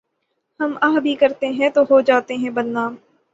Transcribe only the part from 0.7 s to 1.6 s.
آہ بھی کرتے